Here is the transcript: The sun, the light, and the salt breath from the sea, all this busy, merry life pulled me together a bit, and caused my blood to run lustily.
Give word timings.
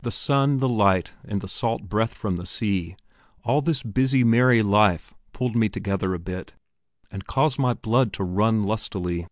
The 0.00 0.10
sun, 0.10 0.58
the 0.58 0.68
light, 0.68 1.12
and 1.24 1.40
the 1.40 1.46
salt 1.46 1.84
breath 1.84 2.12
from 2.12 2.34
the 2.34 2.44
sea, 2.44 2.96
all 3.44 3.62
this 3.62 3.84
busy, 3.84 4.24
merry 4.24 4.62
life 4.64 5.14
pulled 5.32 5.54
me 5.54 5.68
together 5.68 6.12
a 6.12 6.18
bit, 6.18 6.54
and 7.08 7.24
caused 7.24 7.60
my 7.60 7.72
blood 7.74 8.12
to 8.14 8.24
run 8.24 8.64
lustily. 8.64 9.28